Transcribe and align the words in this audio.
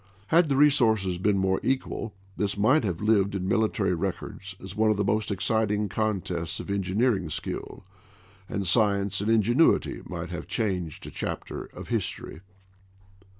Had 0.29 0.49
the 0.49 0.55
resources 0.55 1.19
been 1.19 1.37
more 1.37 1.59
equal, 1.61 2.15
this 2.35 2.57
might 2.57 2.83
have 2.83 3.01
lived 3.01 3.35
in 3.35 3.47
military 3.47 3.93
records 3.93 4.55
as 4.59 4.75
one 4.75 4.89
of 4.89 4.97
the 4.97 5.03
most 5.03 5.29
exciting 5.29 5.89
contests 5.89 6.59
of 6.59 6.71
engineering 6.71 7.29
skill, 7.29 7.85
and 8.49 8.65
science 8.65 9.21
and 9.21 9.29
in 9.29 9.43
genuity 9.43 10.01
might 10.09 10.31
have 10.31 10.47
changed 10.47 11.05
a 11.05 11.11
chapter 11.11 11.65
of 11.65 11.89
history. 11.89 12.39